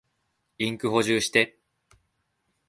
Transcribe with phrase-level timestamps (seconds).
[0.57, 1.59] インク補充して。